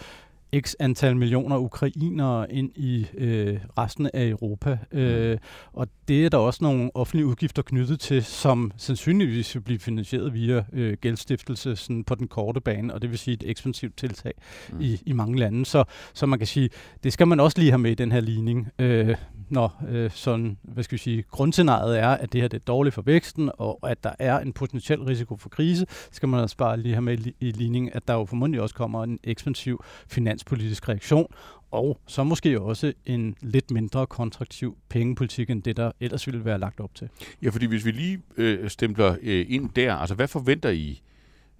[0.55, 4.77] x antal millioner ukrainere ind i øh, resten af Europa.
[4.91, 4.99] Mm.
[4.99, 5.37] Øh,
[5.73, 10.33] og det er der også nogle offentlige udgifter knyttet til, som sandsynligvis vil blive finansieret
[10.33, 14.33] via øh, gældstiftelse sådan på den korte bane, og det vil sige et ekspansivt tiltag
[14.71, 14.81] mm.
[14.81, 15.65] i, i mange lande.
[15.65, 15.83] Så,
[16.13, 16.69] så man kan sige,
[17.03, 18.67] det skal man også lige have med i den her ligning.
[18.79, 19.15] Øh,
[19.51, 22.95] når øh, sådan, hvad skal vi sige, grundscenariet er, at det her det er dårligt
[22.95, 26.77] for væksten, og at der er en potentiel risiko for krise, skal man også bare
[26.77, 31.27] lige have med i, i at der jo formodentlig også kommer en ekspansiv finanspolitisk reaktion,
[31.71, 36.59] og så måske også en lidt mindre kontraktiv pengepolitik, end det, der ellers ville være
[36.59, 37.09] lagt op til.
[37.43, 41.01] Ja, fordi hvis vi lige øh, stempler øh, ind der, altså hvad forventer I,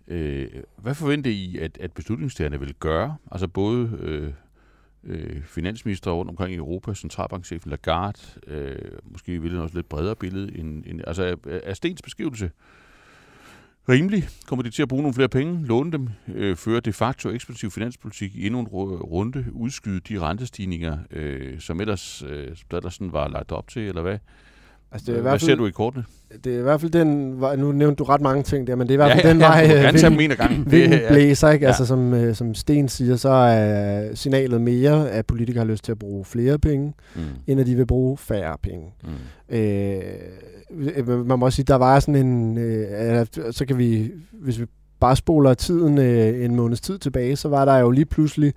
[0.07, 0.47] øh,
[0.77, 3.15] hvad forventer I, at, at beslutningstagerne vil gøre?
[3.31, 4.33] Altså både øh,
[5.03, 10.15] øh, finansminister rundt omkring i Europa, centralbankchefen Lagarde, øh, måske i det også lidt bredere
[10.15, 12.51] billede, end, end, altså er, er Stens beskrivelse
[13.89, 14.27] rimelig?
[14.47, 17.71] Kommer de til at bruge nogle flere penge, låne dem, øh, føre de facto ekspansiv
[17.71, 23.13] finanspolitik i endnu en runde, udskyde de rentestigninger, øh, som ellers, øh, der, der sådan
[23.13, 24.17] var lagt op til, eller hvad?
[24.91, 26.03] Altså, det er i Hvad hvert ser fald, du i kortene?
[26.43, 28.87] det er i hvert fald den, vej- nu nævnte du ret mange ting der, men
[28.87, 30.17] det er i hvert fald ja, den ja, vej, ja, du må øh, gerne tage
[30.17, 30.63] vinden-.
[30.63, 31.63] Det vinden er- blæser, ikke?
[31.63, 31.67] Ja.
[31.67, 35.91] Altså, som, øh, som Sten siger, så er signalet mere, at politikere har lyst til
[35.91, 38.85] at bruge flere penge, Mm, end at de vil bruge færre penge.
[39.03, 44.11] mm, Øh, man må også sige, der var sådan en, øh, øh, så kan vi,
[44.33, 44.65] hvis vi
[44.99, 48.53] bare spoler tiden øh, en måneds tid tilbage, så var der jo lige pludselig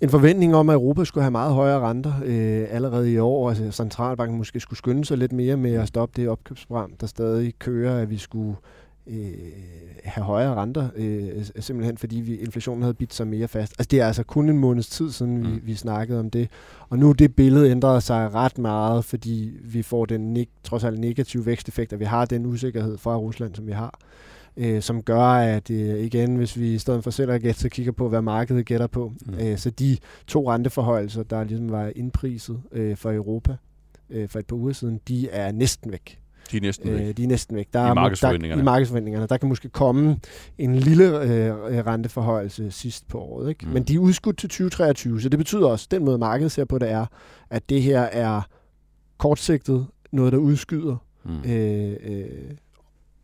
[0.00, 3.48] en forventning om, at Europa skulle have meget højere renter øh, allerede i år.
[3.48, 7.54] Altså centralbanken måske skulle skynde sig lidt mere med at stoppe det opkøbsprogram, der stadig
[7.58, 8.56] kører, at vi skulle
[9.06, 9.28] øh,
[10.04, 11.28] have højere renter, øh,
[11.60, 13.72] simpelthen fordi vi, inflationen havde bidt sig mere fast.
[13.78, 15.60] Altså det er altså kun en måneds tid siden, vi, Mm.
[15.64, 16.48] vi snakkede om det.
[16.88, 20.98] Og nu er det billede ændret sig ret meget, fordi vi får den trods alt
[20.98, 23.98] negative væksteffekt, og vi har den usikkerhed fra Rusland, som vi har
[24.56, 27.68] øh, som gør, at øh, igen, hvis vi i stedet for selv at gætte, så
[27.68, 29.34] kigger på, hvad markedet gætter på, Mm.
[29.34, 33.56] øh, så de to renteforholdelser, der ligesom var indpriset øh, for Europa
[34.10, 36.18] øh, for et par uger siden, de er næsten væk.
[36.52, 37.00] De er næsten væk.
[37.08, 37.68] Øh, de er næsten væk.
[37.72, 38.58] Der I er, markedsforventningerne.
[38.60, 39.26] Der, I markedsforventningerne.
[39.26, 40.18] Der kan måske komme
[40.58, 43.48] en lille øh, renteforhøjelse sidst på året.
[43.48, 43.60] Ikke?
[43.64, 43.68] Mm.
[43.68, 43.74] Mm.
[43.74, 46.78] Men de er udskudt til 2023, så det betyder også, den måde markedet ser på
[46.78, 47.06] det er,
[47.50, 48.42] at det her er
[49.18, 51.50] kortsigtet, noget der udskyder Mm.
[51.50, 52.24] øh, øh,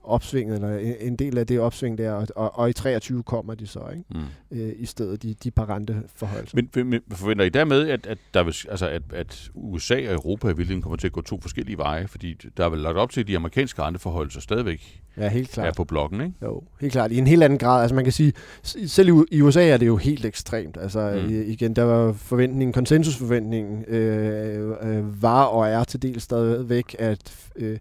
[0.05, 3.67] opsvinget, eller en- del af det opsving der, og, og, og i 23 kommer de
[3.67, 4.05] så, ikke?
[4.51, 4.59] Mm.
[4.59, 6.59] Øh, i stedet de, de par renteforholdelser.
[6.75, 10.47] Men, men, forventer I dermed, at, at, der vil, altså at, at USA og Europa
[10.47, 12.09] i virkeligheden kommer til at gå to forskellige veje?
[12.09, 15.51] Fordi der er vel lagt op til, at de amerikanske renteforhold så stadigvæk Ja, helt
[15.51, 15.69] klart.
[15.69, 16.33] er på blokken, ikke?
[16.43, 17.13] Jo, helt klart.
[17.13, 17.83] I en helt anden grad.
[17.83, 18.33] Altså man kan sige,
[18.87, 20.77] selv i USA er det jo helt ekstremt.
[20.81, 21.35] Altså mm.
[21.47, 27.79] igen, der var forventningen, konsensusforventningen øh, øh, var og er til del stadigvæk, at øh,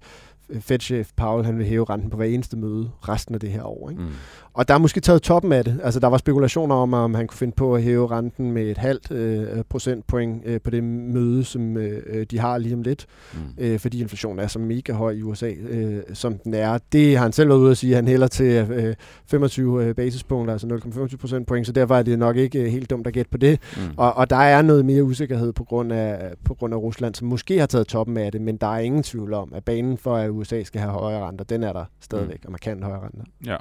[0.51, 3.63] Øh, Fed-chef Powell han vil hæve renten på hver eneste møde resten af det her
[3.63, 3.89] år.
[3.89, 4.01] Ikke?
[4.01, 4.09] Mm.
[4.53, 5.79] Og der er måske taget toppen af det.
[5.83, 8.77] Altså, der var spekulationer om, om han kunne finde på at hæve renten med et
[8.77, 13.05] halvt øh, procentpoint øh, på det møde, som øh, øh, de har lige om lidt.
[13.33, 13.39] Mm.
[13.57, 16.77] Øh, fordi inflationen er så mega høj i USA, øh, som den er.
[16.91, 19.95] Det har han selv været ude at sige, at han hælder til øh, 25 øh,
[19.95, 20.67] basispunkter, altså
[21.11, 23.59] 0,25 procentpoint, så derfor er det nok ikke øh, helt dumt at gætte på det.
[23.77, 23.81] Mm.
[23.97, 27.27] Og, og der er noget mere usikkerhed på grund, af, på grund af Rusland, som
[27.27, 30.15] måske har taget toppen af det, men der er ingen tvivl om, at banen for,
[30.15, 32.45] at USA skal have højere renter, den er der stadigvæk, Mm.
[32.47, 33.23] og markant højere renter.
[33.45, 33.55] Ja.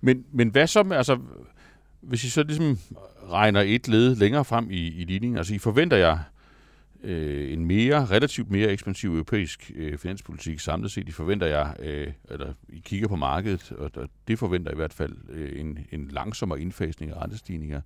[0.00, 1.18] Men, men hvad så med, altså,
[2.00, 2.78] hvis I så ligesom
[3.30, 6.18] regner et led længere frem i, i ligningen, altså I forventer jeg
[7.02, 11.08] øh, en mere, relativt mere ekspansiv europæisk øh, finanspolitik samlet set.
[11.08, 14.92] I forventer jeg, øh, eller I kigger på markedet, og der, det forventer i hvert
[14.92, 17.80] fald øh, en, en langsommere indfasning af rentestigninger.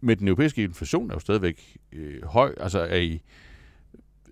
[0.00, 2.54] Men den europæiske inflation er jo stadigvæk øh, høj.
[2.60, 3.20] Altså er I,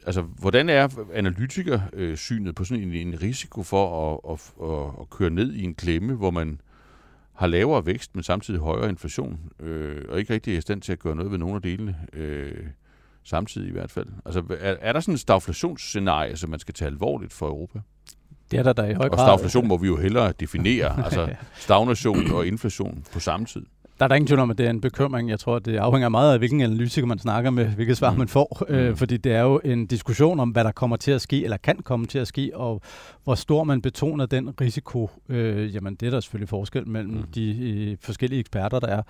[0.07, 5.31] altså, hvordan er analytikersynet på sådan en, en risiko for at, at, at, at køre
[5.31, 6.61] ned i en klemme, hvor man
[7.33, 10.93] har lavere vækst, men samtidig højere inflation, øh, og ikke rigtig er i stand til
[10.93, 12.67] at gøre noget ved nogle af delene, øh,
[13.25, 14.07] samtidig i hvert fald.
[14.25, 17.81] Altså, er, er der sådan et stagflationsscenarie, som man skal tage alvorligt for Europa?
[18.51, 19.27] Det er der, der i høj Og grad.
[19.27, 23.67] stagflation må vi jo hellere definere, altså stagnation og inflation på samme tid.
[23.99, 25.31] Der er der ingen tvivl om, at det er en bekymring.
[25.31, 28.19] Jeg tror, det afhænger meget af, hvilken analytiker man snakker med, hvilket svar Mm.
[28.19, 28.67] man får.
[28.69, 28.75] Mm.
[28.75, 31.57] Øh, fordi det er jo en diskussion om, hvad der kommer til at ske, eller
[31.57, 32.81] kan komme til at ske, og
[33.25, 35.11] hvor stor man betoner den risiko.
[35.29, 37.17] Øh, jamen, det er der selvfølgelig forskel mellem Mm.
[37.17, 37.27] mm.
[37.35, 39.03] de øh, forskellige eksperter, der er.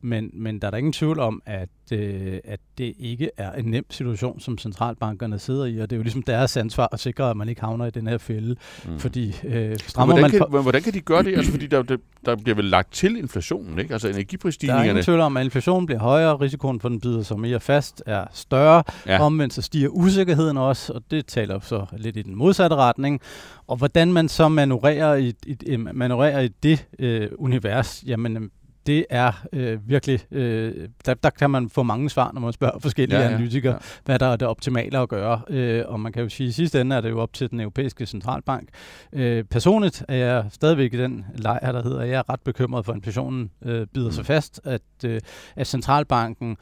[0.00, 3.64] Men, men der er der ingen tvivl om, at, øh, at det ikke er en
[3.64, 7.30] nem situation, som centralbankerne sidder i, og det er jo ligesom deres ansvar at sikre,
[7.30, 8.56] at man ikke havner i den her fælde.
[8.86, 8.98] Mm.
[8.98, 10.40] Fordi øh, Men strammer hvordan, man...
[10.40, 11.36] kan, men hvordan kan de gøre det?
[11.36, 13.92] Altså, fordi der, der, der bliver vel lagt til inflationen, ikke?
[13.92, 17.40] Altså Der er ingen tvivl om, at inflationen bliver højere, risikoen for, den bider sig
[17.40, 18.82] mere fast, er større.
[19.06, 19.20] Ja.
[19.20, 23.20] Omvendt så stiger usikkerheden også, og det taler så lidt i den modsatte retning.
[23.66, 28.50] Og hvordan man så manøvrerer i, i, i, manøvrerer i det øh, univers, jamen
[28.88, 32.78] det er øh, virkelig, øh, der, der kan man få mange svar, når man spørger
[32.86, 33.78] forskellige Ja, ja, analytikere, ja.
[34.04, 35.40] hvad der er det optimale at gøre.
[35.50, 37.50] Øh, og man kan jo sige, at i sidste ende er det jo op til
[37.50, 38.68] den europæiske centralbank.
[39.12, 42.84] Øh, personligt er jeg stadigvæk i den lejr, der hedder, at jeg er ret bekymret
[42.84, 44.24] for, at inflationen øh, bider sig Mm.
[44.26, 45.20] fast, at, øh,
[45.56, 46.56] at centralbanken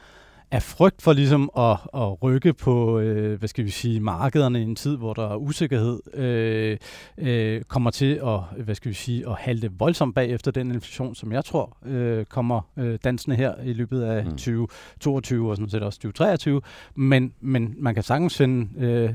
[0.51, 4.63] af frygt for ligesom at, at rykke på, øh, hvad skal vi sige, markederne i
[4.63, 6.77] en tid, hvor der er usikkerhed, øh,
[7.17, 11.15] øh, kommer til at, hvad skal vi sige, at halte voldsomt bag efter den inflation,
[11.15, 14.31] som jeg tror øh, kommer øh, dansende her i løbet af mm.
[14.31, 16.61] 2022 og sådan set også 2023.
[16.95, 19.09] Men, men man kan sagtens finde øh,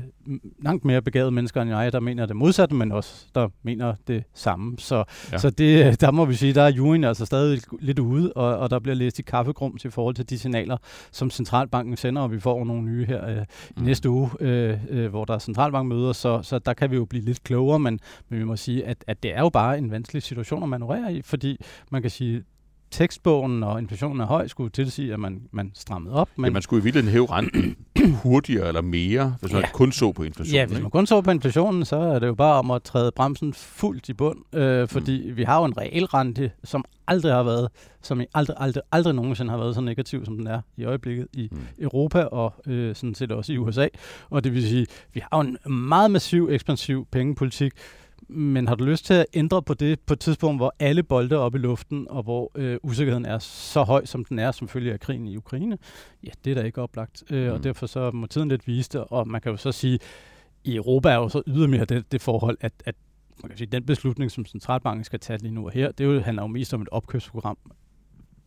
[0.61, 4.23] langt mere begavede mennesker end jeg, der mener det modsatte, men også der mener det
[4.33, 4.75] samme.
[4.77, 5.37] Så, ja.
[5.37, 8.69] så det, der må vi sige, der er juryen altså stadig lidt ude, og, og
[8.69, 10.77] der bliver læst i kaffegrums i forhold til de signaler,
[11.23, 13.37] som centralbanken sender, og vi får nogle nye her øh,
[13.77, 13.83] mm.
[13.83, 17.25] næste uge, øh, øh, hvor der er centralbankmøder, så, så der kan vi jo blive
[17.25, 20.23] lidt klogere, men, men vi må sige, at, at det er jo bare en vanskelig
[20.23, 21.57] situation at manøvrere i, fordi
[21.91, 22.43] man kan sige,
[22.93, 26.29] tekstbogen og inflationen er høj, skulle tilsige, at man, man strammede op.
[26.35, 27.75] Men ja, man skulle i virkeligheden hæve renten
[28.23, 29.71] hurtigere eller mere, hvis man ja.
[29.73, 30.55] kun så på inflationen.
[30.55, 33.11] Ja, hvis man kun så på inflationen, så er det jo bare om at træde
[33.15, 35.37] bremsen fuldt i bund, øh, fordi mm.
[35.37, 37.69] vi har jo en reel rente, som aldrig har været,
[38.01, 41.27] som i aldrig, aldrig, aldrig nogensinde har været så negativ, som den er i øjeblikket
[41.33, 41.57] i mm.
[41.79, 43.87] Europa og øh, sådan set også i USA.
[44.29, 47.71] Og det vil sige, vi har jo en meget massiv, ekspansiv pengepolitik,
[48.29, 51.35] men har du lyst til at ændre på det på et tidspunkt, hvor alle bolde
[51.35, 54.67] er oppe i luften, og hvor øh, usikkerheden er så høj, som den er, som
[54.67, 55.77] følge af krigen i Ukraine?
[56.23, 57.23] Ja, det er da ikke oplagt.
[57.29, 57.53] Øh, mm.
[57.53, 59.99] Og derfor så må tiden lidt vise det, og man kan jo så sige,
[60.63, 62.95] i Europa er jo så ydermere det, det forhold, at, at
[63.43, 66.19] man kan sige, den beslutning, som centralbanken skal tage lige nu og her, det jo,
[66.19, 67.57] handler jo mest om et opkøbsprogram.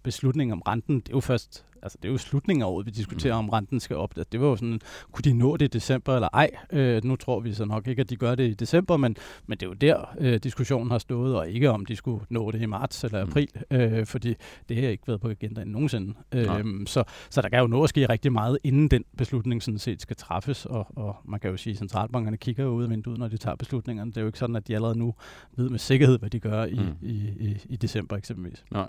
[0.03, 2.91] Beslutningen om renten, det er jo først altså det er jo slutningen af året, vi
[2.91, 3.49] diskuterer, mm.
[3.49, 4.15] om renten skal op.
[4.33, 4.81] Det var jo sådan,
[5.13, 6.51] kunne de nå det i december eller ej?
[6.73, 9.59] Øh, nu tror vi så nok ikke, at de gør det i december, men, men
[9.59, 12.63] det er jo der, øh, diskussionen har stået, og ikke om de skulle nå det
[12.63, 13.31] i marts eller mm.
[13.31, 13.77] april, mm.
[13.77, 14.35] øh, fordi
[14.69, 16.15] det har ikke været på agendaen nogensinde.
[16.35, 19.79] Øh, så, så der kan jo nå at ske rigtig meget, inden den beslutning sådan
[19.79, 22.91] set skal træffes, og, og man kan jo sige, at centralbankerne kigger jo ud af
[22.91, 24.11] vinduet, når de tager beslutningerne.
[24.11, 25.15] Det er jo ikke sådan, at de allerede nu
[25.57, 27.09] ved med sikkerhed, hvad de gør i, mm.
[27.09, 28.65] i, i, i december eksempelvis.
[28.71, 28.89] Nej.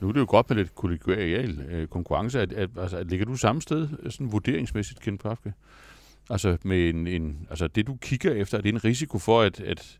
[0.00, 2.40] Nu er det jo godt med lidt kollegial øh, konkurrence.
[2.40, 5.52] At, at, altså, at ligger du samme sted øh, sådan vurderingsmæssigt, Ken Pafke?
[6.30, 9.60] Altså, med en, en, altså det, du kigger efter, er det en risiko for, at,
[9.60, 9.98] at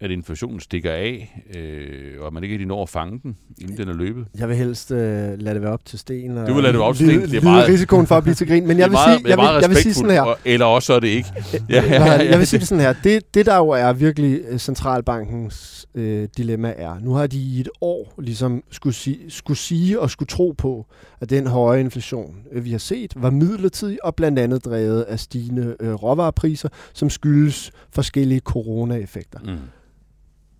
[0.00, 3.76] at inflationen stikker af, øh, og at man ikke rigtig når at fange den, inden
[3.76, 4.26] den er løbet?
[4.38, 6.38] Jeg vil helst øh, lade det være op til sten.
[6.38, 7.20] Og du vil lade det være op til sten?
[7.20, 8.66] Det er meget, risikoen for at blive til grin.
[8.66, 10.38] Men jeg vil, meget, sige, jeg, vil, jeg vil sige sådan her.
[10.44, 11.28] Eller også er det ikke.
[11.70, 12.94] Ja, ja, ja, jeg vil sige det sådan her.
[13.04, 17.60] Det, det der jo er virkelig øh, centralbankens øh, dilemma er, nu har de i
[17.60, 20.86] et år ligesom skulle, sige, skulle sige og skulle tro på,
[21.20, 25.20] at den høje inflation, øh, vi har set, var midlertidig og blandt andet drevet af
[25.20, 29.38] stigende øh, råvarepriser, som skyldes forskellige corona-effekter.
[29.44, 29.58] Mm.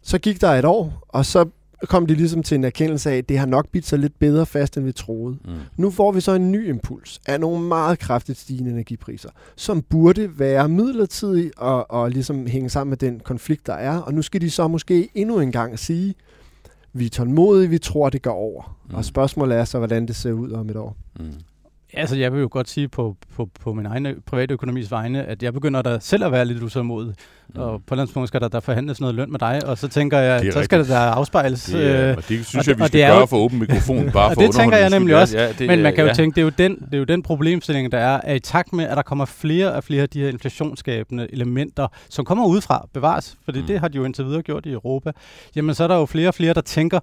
[0.08, 1.48] Så gik der et år, og så
[1.82, 4.46] kom de ligesom til en erkendelse af, at det har nok bidt sig lidt bedre
[4.46, 5.38] fast, end vi troede.
[5.44, 5.50] Mm.
[5.76, 10.38] Nu får vi så en ny impuls af nogle meget kraftigt stigende energipriser, som burde
[10.38, 13.98] være midlertidige og, og ligesom hænge sammen med den konflikt, der er.
[13.98, 16.14] Og nu skal de så måske endnu en gang sige,
[16.92, 18.78] vi er tålmodige, vi tror, det går over.
[18.88, 18.94] Mm.
[18.94, 20.96] Og spørgsmålet er så, hvordan det ser ud om et år.
[21.20, 21.32] Mm.
[21.94, 25.42] Altså, jeg vil jo godt sige på, på, på min egen private økonomis vegne, at
[25.42, 27.14] jeg begynder da selv at være lidt utålmodig.
[27.54, 27.60] Mm.
[27.60, 30.18] Og på et tidspunkt skal der, der forhandles noget løn med dig, og så tænker
[30.18, 31.64] jeg, så skal det der afspejles.
[31.64, 34.10] Det, er, øh, og det synes og jeg, vi skal gøre jo, for åben mikrofon,
[34.12, 35.38] bare for det tænker jeg nemlig også.
[35.38, 36.14] Ja, det, Men man kan jo ja.
[36.14, 38.72] tænke, det er jo, den, det er jo den problemstilling, der er, at i takt
[38.72, 42.88] med, at der kommer flere og flere af de her inflationsskabende elementer, som kommer udefra,
[42.94, 43.66] bevares, fordi mm.
[43.66, 45.12] det har de jo indtil videre gjort i Europa,
[45.56, 47.00] jamen så er der jo flere og flere, der tænker,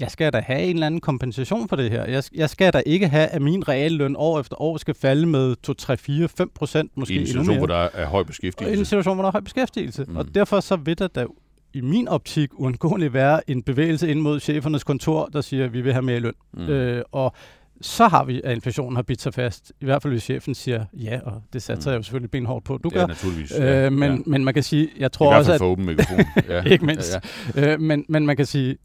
[0.00, 2.04] jeg skal da have en eller anden kompensation for det her.
[2.04, 5.56] Jeg, jeg skal da ikke have, at min realløn år efter år skal falde med
[5.62, 8.76] 2, 3, 4, 5 procent måske I en situation, hvor der er høj beskæftigelse.
[8.76, 10.04] I en situation, hvor der er høj beskæftigelse.
[10.08, 10.16] Mm.
[10.16, 11.26] Og derfor så vil der da
[11.74, 15.80] i min optik uundgåeligt være en bevægelse ind mod chefernes kontor, der siger, at vi
[15.80, 16.34] vil have mere løn.
[16.52, 16.68] Mm.
[16.68, 17.34] Øh, og
[17.80, 19.72] så har vi, at inflationen har bidt sig fast.
[19.80, 21.92] I hvert fald hvis chefen siger ja, og det satser mm.
[21.92, 23.00] jeg jo selvfølgelig benhårdt på, du gør.
[23.00, 23.52] Ja, naturligvis.
[23.58, 24.18] Ja, øh, men, ja.
[24.26, 25.56] men man kan sige, jeg tror I også, at...
[25.56, 26.24] I hvert fald for åben mikrofon.
[26.54, 26.62] Ja.
[26.62, 27.14] ikke mindst.
[27.54, 27.72] Ja, ja.
[27.72, 28.76] Øh, men, men man kan sige,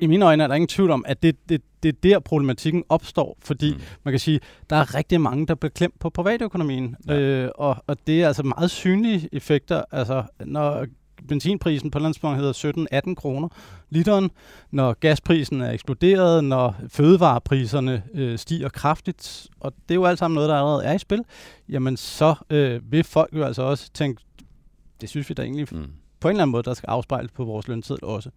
[0.00, 2.84] i mine øjne er der ingen tvivl om, at det, det, det er der problematikken
[2.88, 3.80] opstår, fordi mm.
[4.04, 7.18] man kan sige, der er rigtig mange, der bliver klemt på privatøkonomien, ja.
[7.18, 10.86] øh, og, og det er altså meget synlige effekter, altså når
[11.28, 13.48] benzinprisen på landsbank hedder 17-18 kroner
[13.90, 14.30] literen,
[14.70, 20.34] når gasprisen er eksploderet, når fødevarepriserne øh, stiger kraftigt, og det er jo alt sammen
[20.34, 21.24] noget, der allerede er i spil,
[21.68, 24.22] jamen så øh, vil folk jo altså også tænke,
[25.00, 25.86] det synes vi da egentlig mm.
[26.20, 28.30] på en eller anden måde, der skal afspejles på vores lønseddel også.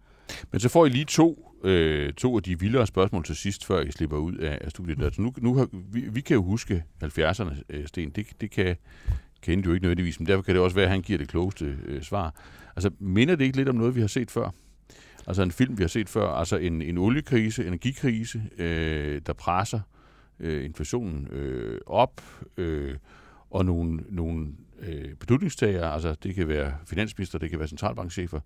[0.50, 3.80] Men så får I lige to, øh, to af de vildere spørgsmål til sidst, før
[3.80, 4.98] I slipper ud af, af studiet.
[4.98, 5.04] Mm.
[5.04, 8.10] Altså nu, nu har, vi, vi kan jo huske 70'erne, øh, Sten.
[8.10, 8.76] Det, det kan
[9.40, 11.78] kende jo ikke nødvendigvis, men derfor kan det også være, at han giver det klogeste
[11.86, 12.34] øh, svar.
[12.76, 14.50] Altså, minder det ikke lidt om noget, vi har set før?
[15.26, 19.80] Altså en film, vi har set før, altså en, en oliekrise, energikrise, øh, der presser
[20.40, 22.20] øh, inflationen øh, op,
[22.56, 22.96] øh,
[23.50, 24.48] og nogle, nogle
[24.80, 28.40] øh, beslutningstagere, altså det kan være finansminister, det kan være centralbankchefer,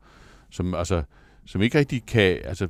[0.50, 1.02] som altså
[1.46, 2.68] som ikke rigtig kan, altså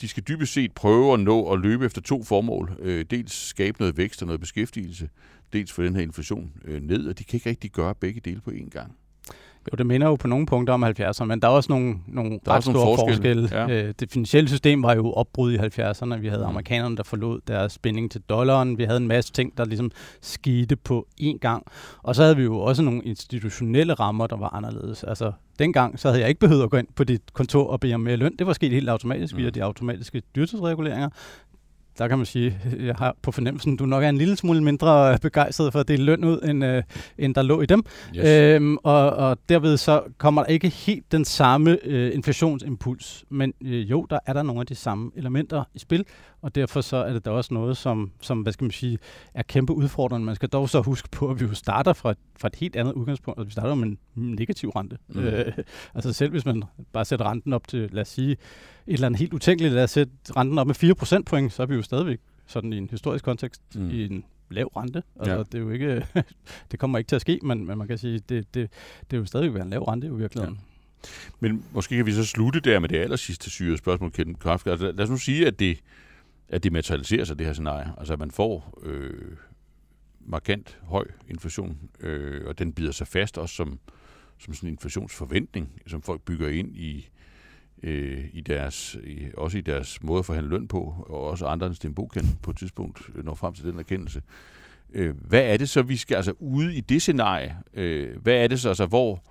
[0.00, 2.76] de skal dybest set prøve at nå at løbe efter to formål.
[2.78, 5.08] Øh, dels skabe noget vækst og noget beskæftigelse,
[5.52, 8.40] dels få den her inflation øh, ned, og de kan ikke rigtig gøre begge dele
[8.40, 8.96] på én gang.
[9.72, 12.30] Jo, det minder jo på nogle punkter om 70'erne, men der er også nogle, nogle
[12.30, 13.74] Der er ret også nogle store forskelle, forskelle.
[13.74, 13.84] ja.
[13.88, 16.14] Øh, det finansielle system var jo opbrud i 70'erne.
[16.18, 16.48] Vi havde Mm.
[16.48, 18.78] amerikanerne, der forlod deres spænding til dollaren.
[18.78, 21.66] Vi havde en masse ting, der ligesom skete på én gang.
[22.02, 25.04] Og så havde vi jo også nogle institutionelle rammer, der var anderledes.
[25.04, 27.94] Altså, dengang så havde jeg ikke behøvet at gå ind på dit kontor og bede
[27.94, 28.36] om mere løn.
[28.38, 29.38] Det var sket helt automatisk Mm.
[29.40, 31.08] via de automatiske dyrtidsreguleringer
[31.98, 35.18] der kan man sige, jeg har på fornemmelsen, du nok er en lille smule mindre
[35.22, 36.82] begejstret for at dele løn ud, end, øh,
[37.18, 37.84] end der lå i dem.
[38.16, 38.26] Yes.
[38.26, 43.24] Øhm, og, og derved så kommer der ikke helt den samme øh, inflationsimpuls.
[43.28, 46.04] Men øh, jo, der er der nogle af de samme elementer i spil,
[46.42, 48.98] og derfor så er det da også noget, som, som hvad skal man sige,
[49.34, 50.26] er kæmpe udfordrende.
[50.26, 52.76] Man skal dog så huske på, at vi jo starter fra et, fra et helt
[52.76, 53.40] andet udgangspunkt.
[53.40, 54.98] Altså, vi starter med en negativ rente.
[55.08, 55.20] Mm.
[55.20, 55.52] Øh,
[55.94, 58.36] altså selv hvis man bare sætter renten op til, lad os sige,
[58.86, 61.66] et eller andet helt utænkeligt, lad os sætte renten op med 4 procentpoint, så er
[61.66, 63.90] vi jo stadigvæk sådan i en historisk kontekst Mm.
[63.90, 65.02] i en lav rente.
[65.16, 65.36] Altså, Ja.
[65.36, 65.42] ja.
[65.42, 66.06] det er jo ikke,
[66.70, 68.70] det kommer ikke til at ske, men, men man kan sige, det, det,
[69.10, 70.60] det er jo stadigvæk være en lav rente i virkeligheden.
[71.40, 74.70] Men måske kan vi så slutte der med det aller sidste syre spørgsmål, Kent Krafke.
[74.70, 75.78] Altså, lad os nu sige, at det,
[76.48, 77.92] at det materialiserer sig, det her scenarie.
[77.98, 79.36] Altså, at man får øh,
[80.20, 83.78] markant høj inflation, øh, og den bider sig fast også som,
[84.38, 87.04] som sådan en inflationsforventning, som folk bygger ind i, øh,
[87.86, 91.66] Øh, i deres, i, også i deres måde at forhandle løn på, og også andre
[91.66, 94.22] end Sten Boken på et tidspunkt øh, når frem til den erkendelse.
[94.92, 98.48] Øh, hvad er det så, vi skal, altså ude i det scenarie, øh, hvad er
[98.48, 99.22] det så, altså hvor,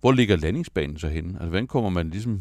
[0.00, 1.32] hvor ligger landingsbanen så henne?
[1.32, 2.40] Altså, hvordan kommer man ligesom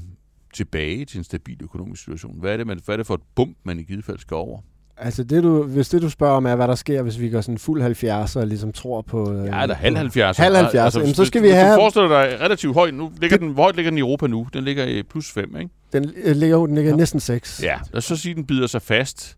[0.53, 2.39] tilbage til en stabil økonomisk situation?
[2.39, 4.35] Hvad er det, man, hvad er det for et bump, man i givet fald skal
[4.35, 4.61] over?
[5.01, 7.41] Altså, det du, hvis det du spørger om er, hvad der sker, hvis vi går
[7.41, 9.33] sådan fuld 70 og ligesom tror på...
[9.33, 10.37] Øh, Ja, eller halv 70.
[10.37, 12.93] Halv 70, jamen, så skal vi hvis have- Du forestiller dig relativt højt.
[12.93, 14.47] Nu ligger den, hvor højt ligger den i Europa nu?
[14.53, 15.69] Den ligger i plus 5, ikke?
[15.93, 17.61] Den øh, ligger, den ligger næsten 6.
[17.63, 17.75] Ja.
[17.93, 19.35] Os så sige, den bider sig fast.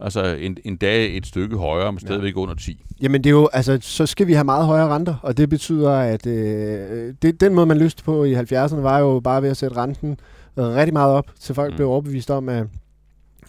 [0.00, 2.84] Altså en, en dag et stykke højere, men stadigvæk under 10.
[3.02, 5.90] Jamen det er jo, altså, så skal vi have meget højere renter, og det betyder,
[5.92, 9.56] at øh, det, den måde, man løste på i 70'erne, var jo bare ved at
[9.56, 10.16] sætte renten
[10.58, 11.76] rigtig meget op, til folk mm.
[11.76, 12.66] blev overbevist om, at,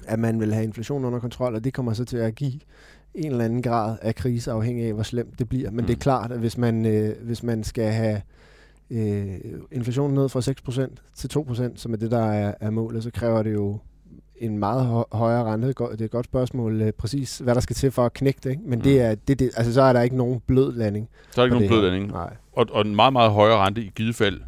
[0.08, 2.54] at man vil have inflationen under kontrol, og det kommer så til at give
[3.16, 5.70] en eller anden grad af krise, afhængig af, hvor slemt det bliver.
[5.70, 5.82] Men Mm.
[5.82, 5.88] mm.
[5.88, 8.22] det er klart, at hvis man, øh, hvis man skal have
[8.90, 9.26] øh,
[9.72, 13.44] inflationen ned fra 6% til 2%, som er det, der er, er målet, så kræver
[13.44, 13.78] det jo
[14.38, 15.68] en meget hø- højere rente.
[15.68, 18.50] Det er et godt spørgsmål, øh, præcis hvad der skal til for at knække det.
[18.50, 18.62] Ikke?
[18.66, 18.84] Men Mm.
[18.84, 21.10] det er, det, det, altså, så er der ikke nogen blød landing.
[21.32, 22.12] Så er der ikke nogen blød landing.
[22.12, 22.34] Nej.
[22.54, 24.42] Og, og en meget, meget højere rente i givet fald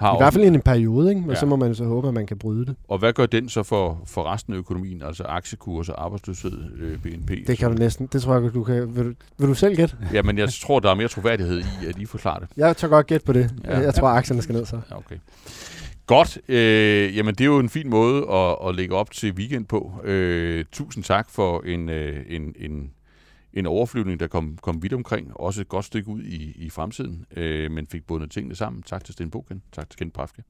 [0.00, 1.20] har I hvert fald i en periode, ikke?
[1.20, 1.34] men Ja.
[1.34, 1.40] ja.
[1.40, 2.76] så må man så håbe, at man kan bryde det.
[2.88, 7.46] Og hvad gør den så for, for resten af økonomien, altså aktiekurser, arbejdsløshed, øh, BNP?
[7.46, 8.08] Det kan du næsten.
[8.12, 8.96] Det tror jeg, du kan.
[8.96, 9.96] Vil du, vil du selv gætte?
[10.12, 12.48] Jamen, jeg tror, der er mere troværdighed i, at I forklarer det.
[12.56, 13.50] Jeg tager godt gætte på det.
[13.64, 13.78] Ja.
[13.78, 13.84] Ja.
[13.84, 14.80] Jeg tror, at aktierne skal ned så.
[14.90, 15.16] Ja, okay.
[16.06, 16.38] Godt.
[16.48, 19.92] Øh, jamen, det er jo en fin måde at, at lægge op til weekend på.
[20.04, 22.90] Øh, tusind tak for en, øh, en, en,
[23.52, 25.36] en overflyvning, der kom, kom vidt omkring.
[25.36, 28.82] Også et godt stykke ud i, i fremtiden, øh, men fik bundet tingene sammen.
[28.82, 29.62] Tak til Sten Boken.
[29.72, 30.42] Tak til Kent Prafke.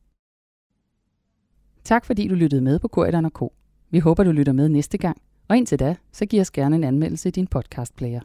[1.85, 3.43] Tak fordi du lyttede med på Korridoren K.
[3.91, 5.23] Vi håber, du lytter med næste gang.
[5.49, 8.21] Og indtil da, så giv os gerne en anmeldelse i din podcastplayer.